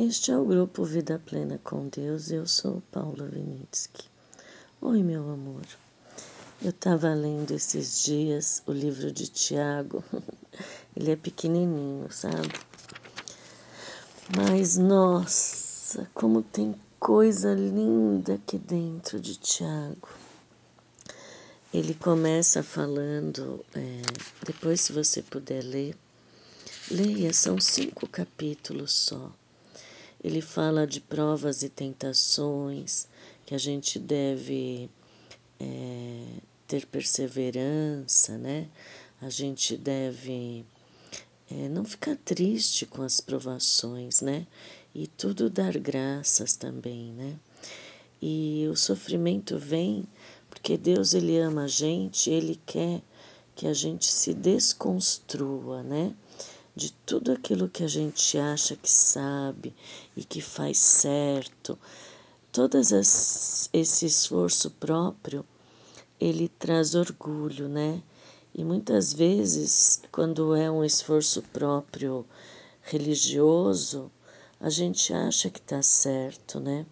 Este 0.00 0.30
é 0.30 0.38
o 0.38 0.44
grupo 0.44 0.84
Vida 0.84 1.18
Plena 1.18 1.58
com 1.64 1.88
Deus. 1.88 2.30
Eu 2.30 2.46
sou 2.46 2.80
Paula 2.92 3.26
Vinitsky. 3.26 4.08
Oi, 4.80 5.02
meu 5.02 5.28
amor. 5.28 5.66
Eu 6.62 6.70
estava 6.70 7.12
lendo 7.14 7.50
esses 7.50 8.04
dias 8.04 8.62
o 8.64 8.70
livro 8.70 9.10
de 9.10 9.26
Tiago. 9.26 10.04
Ele 10.94 11.10
é 11.10 11.16
pequenininho, 11.16 12.06
sabe? 12.12 12.60
Mas 14.36 14.76
nossa, 14.76 16.08
como 16.14 16.44
tem 16.44 16.76
coisa 17.00 17.52
linda 17.52 18.34
aqui 18.34 18.56
dentro 18.56 19.18
de 19.18 19.34
Tiago. 19.34 20.10
Ele 21.74 21.94
começa 21.94 22.62
falando, 22.62 23.64
é, 23.74 24.02
depois, 24.46 24.80
se 24.80 24.92
você 24.92 25.22
puder 25.22 25.64
ler, 25.64 25.96
leia, 26.88 27.32
são 27.32 27.60
cinco 27.60 28.06
capítulos 28.06 28.92
só. 28.92 29.32
Ele 30.22 30.40
fala 30.40 30.86
de 30.86 31.00
provas 31.00 31.62
e 31.62 31.68
tentações, 31.68 33.06
que 33.46 33.54
a 33.54 33.58
gente 33.58 33.98
deve 33.98 34.90
é, 35.60 36.24
ter 36.66 36.86
perseverança, 36.86 38.36
né? 38.36 38.68
A 39.20 39.30
gente 39.30 39.76
deve 39.76 40.64
é, 41.50 41.68
não 41.68 41.84
ficar 41.84 42.16
triste 42.16 42.84
com 42.84 43.02
as 43.02 43.20
provações, 43.20 44.20
né? 44.20 44.46
E 44.94 45.06
tudo 45.06 45.48
dar 45.48 45.78
graças 45.78 46.56
também, 46.56 47.12
né? 47.12 47.38
E 48.20 48.66
o 48.70 48.76
sofrimento 48.76 49.58
vem 49.58 50.04
porque 50.50 50.76
Deus 50.76 51.14
ele 51.14 51.38
ama 51.38 51.64
a 51.64 51.68
gente, 51.68 52.30
ele 52.30 52.60
quer 52.66 53.02
que 53.54 53.66
a 53.66 53.72
gente 53.72 54.06
se 54.06 54.34
desconstrua, 54.34 55.82
né? 55.82 56.14
De 56.78 56.92
tudo 57.04 57.32
aquilo 57.32 57.68
que 57.68 57.82
a 57.82 57.88
gente 57.88 58.38
acha 58.38 58.76
que 58.76 58.88
sabe 58.88 59.74
e 60.16 60.24
que 60.24 60.40
faz 60.40 60.78
certo, 60.78 61.76
todo 62.52 62.78
esse 62.78 64.06
esforço 64.06 64.70
próprio, 64.70 65.44
ele 66.20 66.48
traz 66.48 66.94
orgulho, 66.94 67.68
né? 67.68 68.00
E 68.54 68.62
muitas 68.62 69.12
vezes, 69.12 70.00
quando 70.12 70.54
é 70.54 70.70
um 70.70 70.84
esforço 70.84 71.42
próprio 71.52 72.24
religioso, 72.80 74.08
a 74.60 74.70
gente 74.70 75.12
acha 75.12 75.50
que 75.50 75.58
está 75.58 75.82
certo, 75.82 76.60
né? 76.60 76.86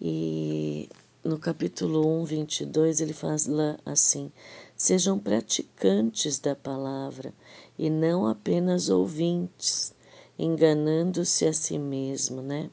E 0.00 0.88
no 1.24 1.36
capítulo 1.36 2.22
1, 2.22 2.24
22, 2.26 3.00
ele 3.00 3.12
fala 3.12 3.34
assim: 3.84 4.30
sejam 4.76 5.18
praticantes 5.18 6.38
da 6.38 6.54
palavra 6.54 7.32
e 7.78 7.88
não 7.88 8.26
apenas 8.26 8.88
ouvintes, 8.88 9.94
enganando-se 10.38 11.46
a 11.46 11.52
si 11.52 11.78
mesmo, 11.78 12.42
né? 12.42 12.70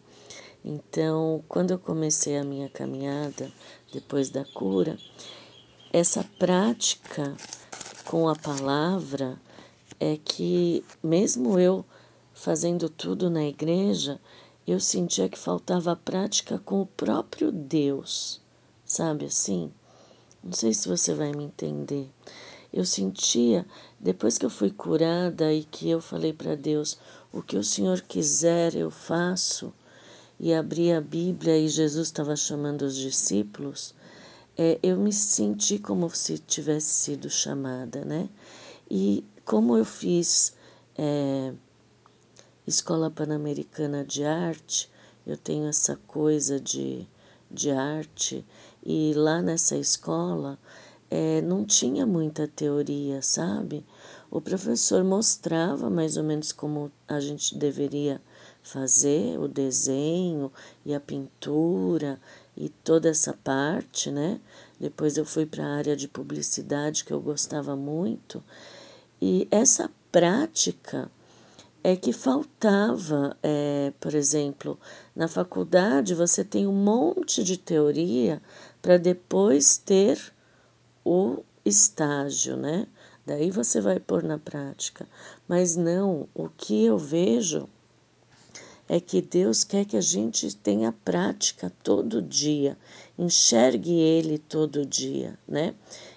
Então, 0.63 1.43
quando 1.47 1.71
eu 1.71 1.79
comecei 1.79 2.37
a 2.37 2.43
minha 2.43 2.69
caminhada 2.69 3.51
depois 3.91 4.29
da 4.29 4.45
cura, 4.45 4.97
essa 5.91 6.23
prática 6.37 7.35
com 8.05 8.27
a 8.27 8.35
palavra 8.35 9.39
é 9.99 10.17
que, 10.17 10.83
mesmo 11.03 11.59
eu 11.59 11.85
fazendo 12.33 12.89
tudo 12.89 13.29
na 13.29 13.45
igreja, 13.45 14.19
eu 14.65 14.79
sentia 14.79 15.29
que 15.29 15.37
faltava 15.37 15.95
prática 15.95 16.57
com 16.57 16.81
o 16.81 16.85
próprio 16.85 17.51
Deus, 17.51 18.41
sabe 18.85 19.25
assim? 19.25 19.71
Não 20.43 20.51
sei 20.51 20.73
se 20.73 20.89
você 20.89 21.13
vai 21.13 21.31
me 21.31 21.45
entender. 21.45 22.09
Eu 22.71 22.85
sentia, 22.85 23.65
depois 23.99 24.37
que 24.37 24.45
eu 24.45 24.49
fui 24.49 24.71
curada 24.71 25.53
e 25.53 25.63
que 25.63 25.89
eu 25.89 26.01
falei 26.01 26.33
para 26.33 26.55
Deus, 26.55 26.97
o 27.31 27.41
que 27.41 27.55
o 27.55 27.63
Senhor 27.63 28.01
quiser 28.01 28.75
eu 28.75 28.91
faço, 28.91 29.73
e 30.39 30.53
abri 30.53 30.91
a 30.91 30.99
Bíblia 30.99 31.57
e 31.57 31.69
Jesus 31.69 32.07
estava 32.07 32.35
chamando 32.35 32.81
os 32.81 32.95
discípulos, 32.95 33.95
é, 34.57 34.77
eu 34.83 34.97
me 34.97 35.13
senti 35.13 35.79
como 35.79 36.09
se 36.09 36.37
tivesse 36.37 36.87
sido 36.87 37.29
chamada, 37.29 38.03
né? 38.03 38.29
E 38.89 39.23
como 39.45 39.77
eu 39.77 39.85
fiz 39.85 40.53
é, 40.97 41.53
Escola 42.67 43.09
Pan-Americana 43.09 44.03
de 44.03 44.23
Arte, 44.23 44.91
eu 45.25 45.37
tenho 45.37 45.67
essa 45.67 45.95
coisa 46.07 46.59
de, 46.59 47.07
de 47.49 47.71
arte, 47.71 48.45
e 48.85 49.13
lá 49.15 49.41
nessa 49.41 49.77
escola 49.77 50.59
é, 51.09 51.41
não 51.41 51.63
tinha 51.63 52.05
muita 52.05 52.47
teoria, 52.47 53.21
sabe? 53.21 53.85
O 54.31 54.41
professor 54.41 55.03
mostrava 55.03 55.89
mais 55.89 56.17
ou 56.17 56.23
menos 56.23 56.51
como 56.51 56.91
a 57.07 57.19
gente 57.19 57.55
deveria 57.55 58.19
fazer 58.63 59.39
o 59.39 59.47
desenho 59.47 60.51
e 60.83 60.93
a 60.93 60.99
pintura 60.99 62.19
e 62.57 62.67
toda 62.67 63.09
essa 63.09 63.33
parte, 63.43 64.09
né? 64.09 64.39
Depois 64.79 65.17
eu 65.17 65.25
fui 65.25 65.45
para 65.45 65.63
a 65.63 65.75
área 65.75 65.95
de 65.95 66.07
publicidade 66.07 67.05
que 67.05 67.13
eu 67.13 67.21
gostava 67.21 67.75
muito. 67.75 68.43
E 69.21 69.47
essa 69.51 69.89
prática 70.11 71.11
é 71.83 71.95
que 71.95 72.13
faltava, 72.13 73.37
é, 73.43 73.91
por 73.99 74.15
exemplo, 74.15 74.79
na 75.15 75.27
faculdade 75.27 76.15
você 76.15 76.43
tem 76.43 76.65
um 76.65 76.73
monte 76.73 77.43
de 77.43 77.57
teoria 77.57 78.41
para 78.83 78.97
depois 78.97 79.77
ter 79.77 80.19
o 81.05 81.41
estágio, 81.63 82.57
né? 82.57 82.85
Daí 83.25 83.49
você 83.49 83.79
vai 83.79 83.97
pôr 83.97 84.21
na 84.21 84.37
prática. 84.37 85.07
Mas 85.47 85.77
não, 85.77 86.27
o 86.35 86.49
que 86.49 86.83
eu 86.83 86.97
vejo 86.97 87.69
é 88.89 88.99
que 88.99 89.21
Deus 89.21 89.63
quer 89.63 89.85
que 89.85 89.95
a 89.95 90.01
gente 90.01 90.53
tenha 90.57 90.91
prática 90.91 91.71
todo 91.81 92.21
dia, 92.21 92.77
enxergue 93.17 93.93
Ele 93.93 94.37
todo 94.37 94.85
dia, 94.85 95.39
né? 95.47 95.73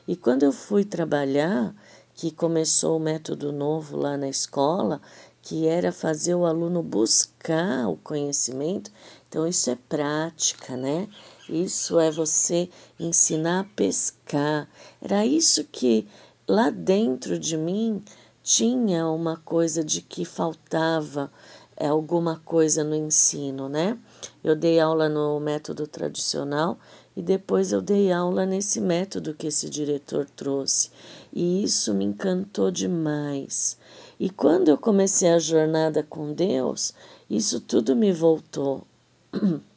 E 0.09 0.17
quando 0.17 0.43
eu 0.43 0.51
fui 0.53 0.85
trabalhar, 0.85 1.73
que 2.17 2.33
começou 2.33 2.97
o 2.97 3.01
método 3.01 3.53
novo 3.53 3.97
lá 3.97 4.17
na 4.17 4.29
escola, 4.29 5.01
que 5.41 5.69
era 5.69 5.93
fazer 5.93 6.35
o 6.35 6.45
aluno 6.45 6.83
buscar 6.83 7.89
o 7.89 7.97
conhecimento. 7.97 8.91
Então, 9.29 9.47
isso 9.47 9.71
é 9.71 9.79
prática, 9.89 10.77
né? 10.77 11.09
Isso 11.49 12.01
é 12.01 12.11
você 12.11 12.69
ensinar 12.99 13.61
a 13.61 13.65
pescar. 13.77 14.69
Era 15.01 15.25
isso 15.25 15.63
que 15.65 16.07
lá 16.49 16.71
dentro 16.71 17.39
de 17.39 17.57
mim 17.57 18.03
tinha 18.43 19.09
uma 19.09 19.37
coisa 19.37 19.85
de 19.85 20.01
que 20.01 20.25
faltava 20.25 21.31
é, 21.77 21.89
alguma 21.89 22.41
coisa 22.45 22.83
no 22.83 22.95
ensino, 22.95 23.69
né? 23.69 23.99
Eu 24.43 24.57
dei 24.57 24.81
aula 24.81 25.09
no 25.09 25.39
método 25.39 25.87
tradicional 25.87 26.79
e 27.17 27.23
depois 27.23 27.71
eu 27.71 27.81
dei 27.81 28.11
aula 28.11 28.45
nesse 28.45 28.81
método 28.81 29.35
que 29.35 29.47
esse 29.47 29.71
diretor 29.71 30.27
trouxe. 30.35 30.91
E 31.33 31.63
isso 31.63 31.95
me 31.95 32.05
encantou 32.05 32.71
demais. 32.71 33.77
E 34.19 34.31
quando 34.31 34.69
eu 34.69 34.79
comecei 34.79 35.31
a 35.31 35.39
jornada 35.39 36.03
com 36.03 36.33
Deus, 36.33 36.95
isso 37.29 37.61
tudo 37.61 37.95
me 37.95 38.13
voltou. 38.13 38.87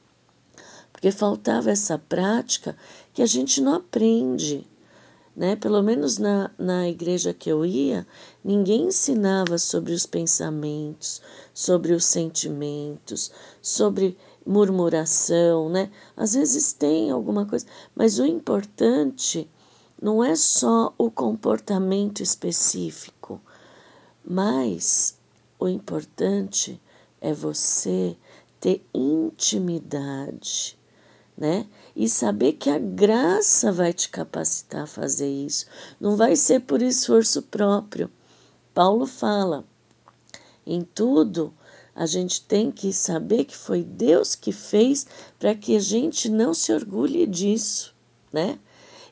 Porque 0.99 1.11
faltava 1.11 1.71
essa 1.71 1.97
prática 1.97 2.75
que 3.13 3.21
a 3.21 3.25
gente 3.25 3.61
não 3.61 3.75
aprende. 3.75 4.67
Né? 5.33 5.55
Pelo 5.55 5.81
menos 5.81 6.17
na, 6.17 6.51
na 6.57 6.89
igreja 6.89 7.33
que 7.33 7.49
eu 7.49 7.65
ia, 7.65 8.05
ninguém 8.43 8.87
ensinava 8.87 9.57
sobre 9.57 9.93
os 9.93 10.05
pensamentos, 10.05 11.21
sobre 11.53 11.93
os 11.93 12.03
sentimentos, 12.03 13.31
sobre 13.61 14.17
murmuração, 14.45 15.69
né? 15.69 15.89
Às 16.17 16.33
vezes 16.33 16.73
tem 16.73 17.11
alguma 17.11 17.45
coisa, 17.45 17.65
mas 17.95 18.19
o 18.19 18.25
importante 18.25 19.49
não 20.01 20.21
é 20.21 20.35
só 20.35 20.93
o 20.97 21.09
comportamento 21.09 22.21
específico, 22.21 23.39
mas 24.21 25.17
o 25.57 25.65
importante 25.65 26.81
é 27.21 27.33
você 27.33 28.17
ter 28.59 28.85
intimidade, 28.93 30.78
né? 31.39 31.65
E 31.95 32.09
saber 32.09 32.53
que 32.53 32.69
a 32.69 32.77
graça 32.77 33.71
vai 33.71 33.93
te 33.93 34.09
capacitar 34.09 34.83
a 34.83 34.87
fazer 34.87 35.29
isso. 35.29 35.65
Não 35.97 36.17
vai 36.17 36.35
ser 36.35 36.59
por 36.59 36.81
esforço 36.81 37.41
próprio. 37.43 38.11
Paulo 38.73 39.05
fala: 39.05 39.63
em 40.67 40.81
tudo 40.81 41.53
a 41.95 42.05
gente 42.05 42.41
tem 42.41 42.69
que 42.69 42.91
saber 42.91 43.45
que 43.45 43.55
foi 43.55 43.83
Deus 43.83 44.35
que 44.35 44.51
fez 44.51 45.07
para 45.39 45.55
que 45.55 45.77
a 45.77 45.79
gente 45.79 46.29
não 46.29 46.53
se 46.53 46.73
orgulhe 46.73 47.25
disso, 47.25 47.95
né? 48.31 48.59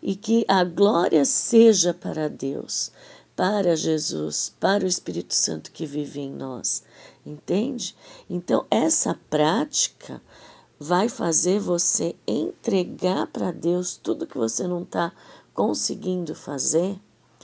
E 0.01 0.15
que 0.15 0.45
a 0.47 0.63
glória 0.63 1.23
seja 1.23 1.93
para 1.93 2.29
Deus 2.29 2.91
para 3.37 3.75
Jesus, 3.75 4.51
para 4.59 4.83
o 4.83 4.87
Espírito 4.87 5.35
Santo 5.35 5.71
que 5.71 5.85
vive 5.85 6.21
em 6.21 6.31
nós. 6.31 6.81
Entende? 7.23 7.95
Então, 8.27 8.65
essa 8.71 9.13
prática 9.29 10.19
vai 10.79 11.09
fazer 11.09 11.59
você 11.59 12.15
entregar 12.27 13.27
para 13.27 13.51
Deus 13.51 13.97
tudo 13.97 14.27
que 14.27 14.37
você 14.37 14.67
não 14.67 14.83
está 14.83 15.11
conseguindo 15.53 16.35
fazer, 16.35 16.99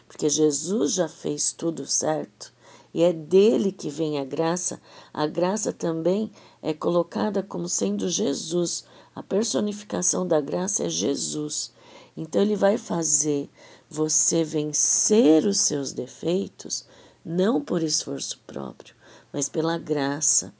porque 0.08 0.30
Jesus 0.30 0.94
já 0.94 1.08
fez 1.08 1.52
tudo 1.52 1.86
certo. 1.86 2.54
e 2.94 3.02
é 3.02 3.12
dele 3.12 3.72
que 3.72 3.90
vem 3.90 4.20
a 4.20 4.24
graça. 4.24 4.80
A 5.12 5.26
graça 5.26 5.74
também 5.74 6.32
é 6.62 6.74
colocada 6.74 7.42
como 7.42 7.68
sendo 7.68 8.08
Jesus. 8.08 8.86
A 9.16 9.24
personificação 9.24 10.28
da 10.28 10.40
graça 10.40 10.84
é 10.84 10.90
Jesus. 10.90 11.74
Então 12.16 12.40
ele 12.40 12.56
vai 12.56 12.78
fazer 12.78 13.50
você 13.90 14.44
vencer 14.44 15.46
os 15.48 15.60
seus 15.60 15.92
defeitos 15.92 16.86
não 17.26 17.62
por 17.62 17.82
esforço 17.82 18.40
próprio, 18.46 18.94
mas 19.32 19.48
pela 19.50 19.78
graça. 19.78 20.54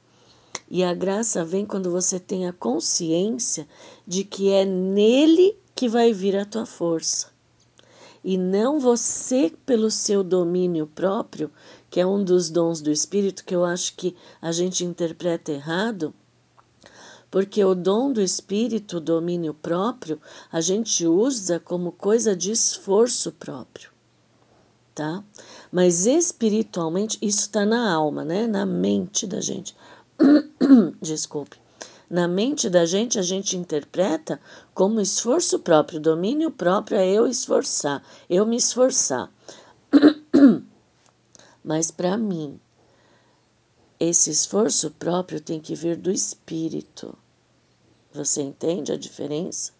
E 0.70 0.82
a 0.82 0.94
graça 0.94 1.44
vem 1.44 1.64
quando 1.64 1.90
você 1.90 2.18
tem 2.18 2.46
a 2.46 2.52
consciência 2.52 3.66
de 4.06 4.24
que 4.24 4.50
é 4.50 4.64
nele 4.64 5.56
que 5.74 5.88
vai 5.88 6.12
vir 6.12 6.36
a 6.36 6.44
tua 6.44 6.66
força. 6.66 7.32
E 8.22 8.38
não 8.38 8.80
você 8.80 9.52
pelo 9.66 9.90
seu 9.90 10.24
domínio 10.24 10.86
próprio, 10.86 11.50
que 11.90 12.00
é 12.00 12.06
um 12.06 12.24
dos 12.24 12.48
dons 12.48 12.80
do 12.80 12.90
Espírito 12.90 13.44
que 13.44 13.54
eu 13.54 13.64
acho 13.64 13.94
que 13.96 14.16
a 14.40 14.50
gente 14.50 14.84
interpreta 14.84 15.52
errado, 15.52 16.14
porque 17.30 17.62
o 17.64 17.74
dom 17.74 18.12
do 18.12 18.22
Espírito, 18.22 18.96
o 18.96 19.00
domínio 19.00 19.52
próprio, 19.52 20.20
a 20.50 20.60
gente 20.60 21.06
usa 21.06 21.60
como 21.60 21.92
coisa 21.92 22.34
de 22.34 22.50
esforço 22.50 23.32
próprio 23.32 23.94
tá? 24.94 25.22
Mas 25.72 26.06
espiritualmente, 26.06 27.18
isso 27.20 27.40
está 27.40 27.66
na 27.66 27.92
alma, 27.92 28.24
né? 28.24 28.46
Na 28.46 28.64
mente 28.64 29.26
da 29.26 29.40
gente. 29.40 29.74
Desculpe. 31.00 31.58
Na 32.08 32.28
mente 32.28 32.68
da 32.68 32.84
gente, 32.84 33.18
a 33.18 33.22
gente 33.22 33.56
interpreta 33.56 34.40
como 34.72 35.00
esforço 35.00 35.58
próprio, 35.58 35.98
domínio 35.98 36.50
próprio 36.50 36.98
é 36.98 37.08
eu 37.08 37.26
esforçar, 37.26 38.02
eu 38.28 38.46
me 38.46 38.56
esforçar. 38.56 39.32
Mas 41.64 41.90
para 41.90 42.16
mim, 42.16 42.60
esse 43.98 44.30
esforço 44.30 44.90
próprio 44.90 45.40
tem 45.40 45.58
que 45.58 45.74
vir 45.74 45.96
do 45.96 46.10
espírito. 46.10 47.16
Você 48.12 48.42
entende 48.42 48.92
a 48.92 48.96
diferença? 48.96 49.72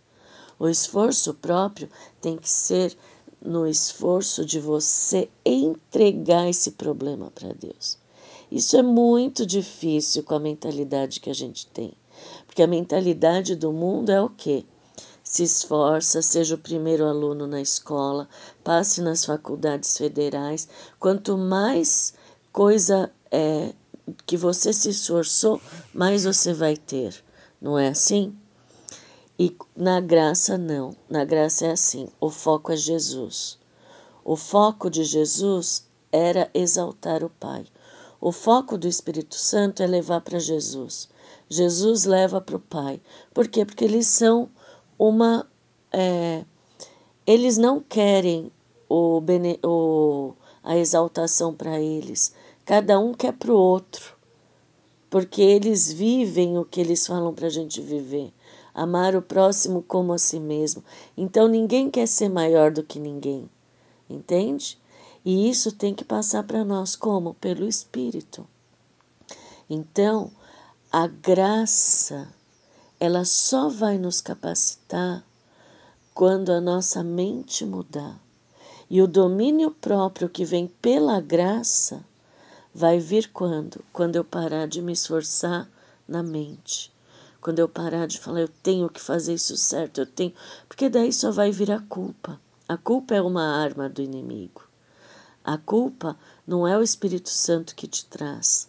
O 0.59 0.69
esforço 0.69 1.35
próprio 1.35 1.89
tem 2.21 2.37
que 2.37 2.49
ser 2.49 2.97
no 3.41 3.67
esforço 3.67 4.45
de 4.45 4.59
você 4.59 5.29
entregar 5.45 6.49
esse 6.49 6.71
problema 6.71 7.31
para 7.31 7.53
Deus. 7.53 7.99
Isso 8.55 8.77
é 8.77 8.83
muito 8.85 9.45
difícil 9.45 10.23
com 10.23 10.33
a 10.37 10.39
mentalidade 10.39 11.19
que 11.19 11.29
a 11.29 11.35
gente 11.35 11.67
tem. 11.67 11.93
Porque 12.47 12.62
a 12.62 12.69
mentalidade 12.69 13.56
do 13.56 13.73
mundo 13.73 14.11
é 14.11 14.23
o 14.23 14.31
quê? 14.31 14.65
Se 15.25 15.43
esforça, 15.43 16.23
seja 16.23 16.55
o 16.55 16.59
primeiro 16.59 17.05
aluno 17.05 17.49
na 17.49 17.61
escola, 17.61 18.29
passe 18.62 19.03
nas 19.03 19.25
faculdades 19.25 19.99
federais. 19.99 20.69
Quanto 21.01 21.37
mais 21.37 22.15
coisa 22.53 23.11
é, 23.29 23.75
que 24.25 24.37
você 24.37 24.73
se 24.73 24.91
esforçou, 24.91 25.61
mais 25.93 26.23
você 26.23 26.53
vai 26.53 26.77
ter. 26.77 27.12
Não 27.61 27.77
é 27.77 27.89
assim? 27.89 28.39
E 29.37 29.53
na 29.75 30.01
graça, 30.01 30.56
não. 30.56 30.95
Na 31.11 31.25
graça 31.25 31.67
é 31.67 31.73
assim: 31.73 32.06
o 32.21 32.31
foco 32.31 32.71
é 32.71 32.77
Jesus. 32.77 33.59
O 34.25 34.37
foco 34.37 34.89
de 34.89 35.03
Jesus 35.03 35.89
era 36.12 36.49
exaltar 36.55 37.25
o 37.25 37.29
Pai. 37.29 37.67
O 38.25 38.32
foco 38.32 38.79
do 38.79 38.88
Espírito 38.88 39.35
Santo 39.35 39.82
é 39.82 39.87
levar 39.87 40.23
para 40.23 40.38
Jesus. 40.38 41.11
Jesus 41.47 42.06
leva 42.06 42.41
para 42.41 42.56
o 42.56 42.59
Pai. 42.59 42.99
Por 43.35 43.47
quê? 43.47 43.67
Porque 43.67 43.85
eles 43.85 44.06
são 44.06 44.49
uma. 44.99 45.47
É, 45.93 46.43
eles 47.26 47.59
não 47.59 47.82
querem 47.82 48.50
o, 48.88 49.21
o, 49.62 50.32
a 50.62 50.75
exaltação 50.75 51.53
para 51.53 51.79
eles. 51.79 52.35
Cada 52.65 52.99
um 52.99 53.12
quer 53.12 53.35
para 53.35 53.53
o 53.53 53.59
outro. 53.59 54.17
Porque 55.11 55.43
eles 55.43 55.93
vivem 55.93 56.56
o 56.56 56.65
que 56.65 56.81
eles 56.81 57.06
falam 57.06 57.35
para 57.35 57.49
a 57.49 57.50
gente 57.50 57.82
viver 57.82 58.32
amar 58.73 59.15
o 59.15 59.20
próximo 59.20 59.82
como 59.82 60.15
a 60.15 60.19
si 60.19 60.41
mesmo. 60.41 60.82
Então 61.15 61.47
ninguém 61.47 61.91
quer 61.91 62.09
ser 62.09 62.31
maior 62.31 62.70
do 62.70 62.82
que 62.82 62.99
ninguém, 62.99 63.50
entende? 64.09 64.79
E 65.25 65.49
isso 65.49 65.73
tem 65.73 65.94
que 65.94 66.05
passar 66.05 66.43
para 66.44 66.65
nós 66.65 66.94
como? 66.94 67.35
Pelo 67.35 67.67
Espírito. 67.67 68.47
Então, 69.69 70.31
a 70.93 71.06
graça, 71.06 72.29
ela 73.00 73.25
só 73.25 73.69
vai 73.69 73.97
nos 73.97 74.21
capacitar 74.21 75.25
quando 76.12 76.50
a 76.50 76.61
nossa 76.61 77.03
mente 77.03 77.65
mudar. 77.65 78.21
E 78.91 79.00
o 79.00 79.09
domínio 79.09 79.71
próprio 79.71 80.29
que 80.29 80.44
vem 80.44 80.67
pela 80.67 81.21
graça 81.21 82.05
vai 82.75 82.99
vir 82.99 83.31
quando? 83.32 83.85
Quando 83.93 84.17
eu 84.17 84.25
parar 84.25 84.69
de 84.69 84.82
me 84.82 84.93
esforçar 84.93 85.69
na 86.06 86.23
mente 86.23 86.94
quando 87.44 87.59
eu 87.59 87.69
parar 87.69 88.06
de 88.06 88.19
falar, 88.19 88.41
eu 88.41 88.49
tenho 88.49 88.88
que 88.88 88.99
fazer 88.99 89.35
isso 89.35 89.55
certo, 89.55 90.00
eu 90.00 90.06
tenho. 90.06 90.32
Porque 90.67 90.88
daí 90.88 91.12
só 91.12 91.31
vai 91.31 91.50
vir 91.50 91.70
a 91.70 91.79
culpa. 91.79 92.41
A 92.67 92.79
culpa 92.79 93.15
é 93.15 93.20
uma 93.20 93.62
arma 93.62 93.87
do 93.87 94.00
inimigo. 94.00 94.62
A 95.44 95.58
culpa 95.58 96.19
não 96.46 96.67
é 96.67 96.76
o 96.76 96.82
Espírito 96.82 97.29
Santo 97.29 97.75
que 97.76 97.87
te 97.87 98.06
traz. 98.06 98.69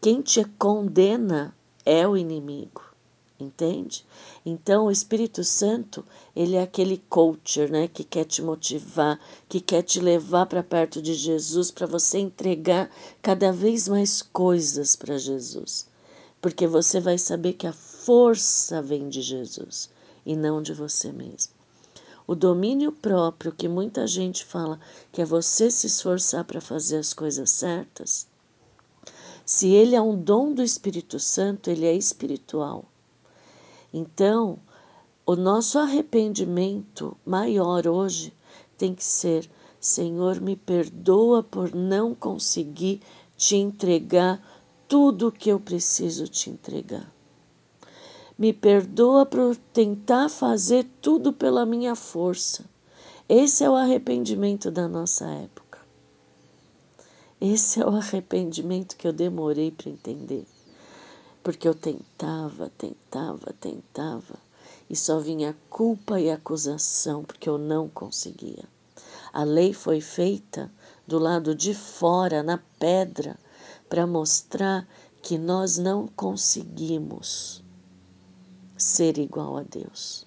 Quem 0.00 0.22
te 0.22 0.44
condena 0.58 1.54
é 1.84 2.08
o 2.08 2.16
inimigo. 2.16 2.82
Entende? 3.38 4.06
Então, 4.46 4.86
o 4.86 4.90
Espírito 4.90 5.44
Santo, 5.44 6.04
ele 6.34 6.56
é 6.56 6.62
aquele 6.62 6.98
coacher, 7.08 7.70
né, 7.70 7.88
que 7.88 8.04
quer 8.04 8.24
te 8.24 8.40
motivar, 8.40 9.20
que 9.48 9.60
quer 9.60 9.82
te 9.82 10.00
levar 10.00 10.46
para 10.46 10.62
perto 10.62 11.02
de 11.02 11.12
Jesus, 11.12 11.70
para 11.70 11.86
você 11.86 12.18
entregar 12.18 12.90
cada 13.20 13.52
vez 13.52 13.88
mais 13.88 14.22
coisas 14.22 14.96
para 14.96 15.18
Jesus 15.18 15.90
porque 16.42 16.66
você 16.66 16.98
vai 16.98 17.16
saber 17.16 17.52
que 17.52 17.68
a 17.68 17.72
força 17.72 18.82
vem 18.82 19.08
de 19.08 19.22
Jesus 19.22 19.88
e 20.26 20.34
não 20.34 20.60
de 20.60 20.74
você 20.74 21.12
mesmo. 21.12 21.52
O 22.32 22.34
domínio 22.34 22.90
próprio, 22.90 23.52
que 23.52 23.68
muita 23.68 24.06
gente 24.06 24.42
fala 24.42 24.80
que 25.12 25.20
é 25.20 25.24
você 25.24 25.70
se 25.70 25.86
esforçar 25.86 26.46
para 26.46 26.62
fazer 26.62 26.96
as 26.96 27.12
coisas 27.12 27.50
certas, 27.50 28.26
se 29.44 29.68
ele 29.68 29.94
é 29.94 30.00
um 30.00 30.18
dom 30.18 30.54
do 30.54 30.62
Espírito 30.62 31.20
Santo, 31.20 31.68
ele 31.68 31.84
é 31.84 31.92
espiritual. 31.94 32.86
Então, 33.92 34.58
o 35.26 35.36
nosso 35.36 35.78
arrependimento 35.78 37.14
maior 37.22 37.86
hoje 37.86 38.32
tem 38.78 38.94
que 38.94 39.04
ser: 39.04 39.46
Senhor, 39.78 40.40
me 40.40 40.56
perdoa 40.56 41.42
por 41.42 41.74
não 41.74 42.14
conseguir 42.14 43.02
te 43.36 43.56
entregar 43.56 44.42
tudo 44.88 45.28
o 45.28 45.32
que 45.32 45.50
eu 45.50 45.60
preciso 45.60 46.26
te 46.26 46.48
entregar. 46.48 47.11
Me 48.42 48.52
perdoa 48.52 49.24
por 49.24 49.54
tentar 49.72 50.28
fazer 50.28 50.84
tudo 51.00 51.32
pela 51.32 51.64
minha 51.64 51.94
força. 51.94 52.64
Esse 53.28 53.62
é 53.62 53.70
o 53.70 53.76
arrependimento 53.76 54.68
da 54.68 54.88
nossa 54.88 55.26
época. 55.26 55.78
Esse 57.40 57.80
é 57.80 57.86
o 57.86 57.94
arrependimento 57.94 58.96
que 58.96 59.06
eu 59.06 59.12
demorei 59.12 59.70
para 59.70 59.90
entender. 59.90 60.44
Porque 61.40 61.68
eu 61.68 61.72
tentava, 61.72 62.68
tentava, 62.76 63.54
tentava, 63.60 64.34
e 64.90 64.96
só 64.96 65.20
vinha 65.20 65.56
culpa 65.70 66.20
e 66.20 66.28
acusação, 66.28 67.22
porque 67.22 67.48
eu 67.48 67.58
não 67.58 67.88
conseguia. 67.88 68.64
A 69.32 69.44
lei 69.44 69.72
foi 69.72 70.00
feita 70.00 70.68
do 71.06 71.20
lado 71.20 71.54
de 71.54 71.74
fora, 71.74 72.42
na 72.42 72.58
pedra, 72.80 73.38
para 73.88 74.04
mostrar 74.04 74.84
que 75.22 75.38
nós 75.38 75.78
não 75.78 76.08
conseguimos 76.08 77.61
ser 78.82 79.16
igual 79.16 79.56
a 79.56 79.62
Deus, 79.62 80.26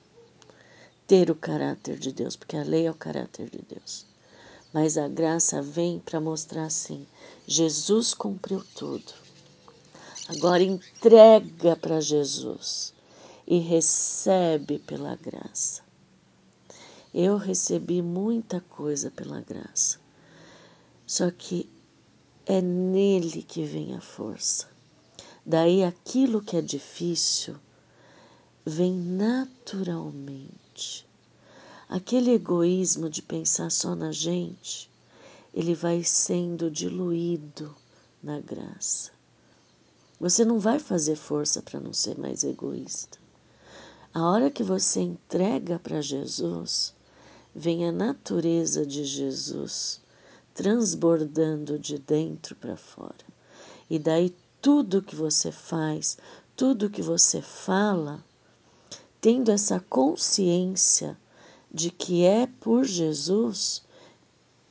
ter 1.05 1.29
o 1.29 1.35
caráter 1.35 2.00
de 2.00 2.12
Deus, 2.12 2.35
porque 2.35 2.55
a 2.55 2.63
lei 2.63 2.88
é 2.88 2.91
o 2.91 2.95
caráter 2.95 3.50
de 3.50 3.59
Deus. 3.62 4.05
Mas 4.74 4.97
a 4.97 5.07
graça 5.07 5.62
vem 5.62 6.00
para 6.00 6.19
mostrar 6.19 6.65
assim: 6.65 7.05
Jesus 7.47 8.13
cumpriu 8.13 8.63
tudo. 8.75 9.13
Agora 10.27 10.63
entrega 10.63 11.75
para 11.75 12.01
Jesus 12.01 12.93
e 13.45 13.59
recebe 13.59 14.79
pela 14.79 15.15
graça. 15.15 15.83
Eu 17.13 17.38
recebi 17.38 18.01
muita 18.01 18.59
coisa 18.59 19.12
pela 19.12 19.39
graça. 19.41 20.00
Só 21.05 21.29
que 21.29 21.69
é 22.45 22.62
nele 22.62 23.43
que 23.43 23.63
vem 23.63 23.95
a 23.95 24.01
força. 24.01 24.67
Daí 25.45 25.83
aquilo 25.83 26.41
que 26.41 26.57
é 26.57 26.62
difícil 26.62 27.55
vem 28.65 28.93
naturalmente. 28.93 30.55
Aquele 31.88 32.31
egoísmo 32.31 33.07
de 33.10 33.22
pensar 33.22 33.69
só 33.69 33.93
na 33.93 34.12
gente, 34.12 34.89
ele 35.53 35.75
vai 35.75 36.03
sendo 36.03 36.72
diluído 36.72 37.75
na 38.24 38.39
graça. 38.39 39.12
Você 40.19 40.43
não 40.43 40.57
vai 40.57 40.79
fazer 40.79 41.15
força 41.15 41.62
para 41.62 41.79
não 41.79 41.93
ser 41.93 42.17
mais 42.17 42.43
egoísta. 42.43 43.19
A 44.12 44.27
hora 44.27 44.50
que 44.50 44.63
você 44.63 45.01
entrega 45.01 45.77
para 45.77 46.01
Jesus, 46.01 46.91
vem 47.53 47.88
a 47.88 47.91
natureza 47.91 48.86
de 48.86 49.03
Jesus 49.03 50.01
transbordando 50.55 51.77
de 51.77 52.00
dentro 52.00 52.55
para 52.55 52.77
fora. 52.77 53.13
E 53.89 54.00
daí 54.00 54.34
tudo 54.62 55.01
que 55.01 55.15
você 55.15 55.51
faz, 55.51 56.17
tudo 56.55 56.89
que 56.89 57.01
você 57.01 57.41
fala, 57.41 58.24
tendo 59.25 59.51
essa 59.51 59.79
consciência 59.79 61.17
de 61.74 61.89
que 61.89 62.24
é 62.24 62.46
por 62.46 62.86
Jesus, 62.86 63.82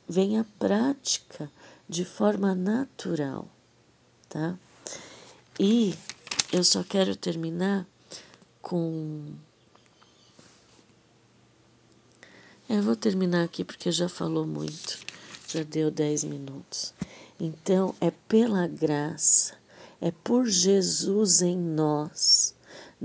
vem 0.07 0.39
a 0.39 0.45
prática 0.57 1.51
de 1.89 2.05
forma 2.05 2.55
natural, 2.55 3.49
tá? 4.29 4.57
E 5.59 5.93
eu 6.53 6.63
só 6.63 6.85
quero 6.85 7.17
terminar 7.17 7.85
com. 8.61 9.25
Eu 12.69 12.81
vou 12.81 12.95
terminar 12.95 13.43
aqui 13.43 13.61
porque 13.61 13.91
já 13.91 14.07
falou 14.07 14.47
muito, 14.47 14.99
já 15.49 15.63
deu 15.63 15.91
dez 15.91 16.23
minutos. 16.23 16.93
Então, 17.37 17.93
é 17.99 18.09
pela 18.09 18.67
graça, 18.67 19.53
é 19.99 20.11
por 20.11 20.45
Jesus 20.45 21.41
em 21.41 21.57
nós. 21.57 22.54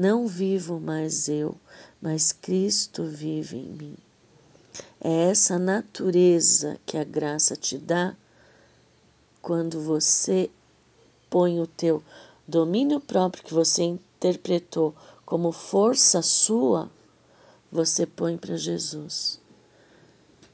Não 0.01 0.27
vivo 0.27 0.81
mais 0.81 1.29
eu, 1.29 1.55
mas 2.01 2.33
Cristo 2.33 3.05
vive 3.05 3.59
em 3.59 3.69
mim. 3.69 3.97
É 4.99 5.29
essa 5.29 5.59
natureza 5.59 6.79
que 6.87 6.97
a 6.97 7.05
graça 7.05 7.55
te 7.55 7.77
dá 7.77 8.17
quando 9.43 9.79
você 9.79 10.51
põe 11.29 11.61
o 11.61 11.67
teu 11.67 12.03
domínio 12.49 12.99
próprio 12.99 13.45
que 13.45 13.53
você 13.53 13.83
interpretou 13.83 14.95
como 15.27 15.53
força 15.53 16.23
sua, 16.23 16.91
você 17.71 18.07
põe 18.07 18.39
para 18.39 18.57
Jesus. 18.57 19.39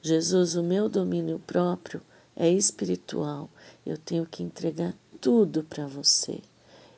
Jesus, 0.02 0.56
o 0.56 0.62
meu 0.64 0.88
domínio 0.88 1.38
próprio 1.46 2.02
é 2.34 2.50
espiritual. 2.50 3.48
Eu 3.86 3.96
tenho 3.96 4.26
que 4.26 4.42
entregar 4.42 4.92
tudo 5.20 5.62
para 5.62 5.86
você. 5.86 6.42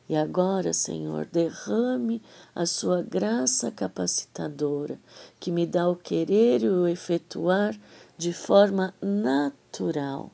E 0.09 0.17
agora, 0.17 0.73
Senhor, 0.73 1.27
derrame 1.27 2.23
a 2.55 2.65
sua 2.65 3.03
graça 3.03 3.71
capacitadora, 3.71 4.99
que 5.39 5.51
me 5.51 5.67
dá 5.67 5.89
o 5.89 5.97
querer 5.97 6.63
e 6.63 6.69
o 6.69 6.89
efetuar 6.89 7.79
de 8.17 8.33
forma 8.33 8.95
natural, 9.03 10.31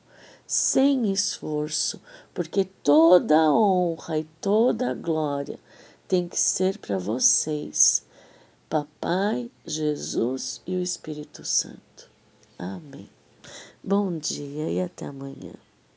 sem 0.47 1.11
esforço, 1.11 2.01
porque 2.33 2.63
toda 2.63 3.37
a 3.37 3.53
honra 3.53 4.19
e 4.19 4.23
toda 4.39 4.91
a 4.91 4.93
glória 4.93 5.59
tem 6.07 6.27
que 6.27 6.39
ser 6.39 6.77
para 6.77 6.97
vocês, 6.97 8.05
Papai, 8.69 9.51
Jesus 9.65 10.61
e 10.65 10.75
o 10.75 10.81
Espírito 10.81 11.43
Santo. 11.43 12.09
Amém. 12.57 13.09
Bom 13.83 14.17
dia 14.17 14.69
e 14.69 14.81
até 14.81 15.05
amanhã. 15.05 15.64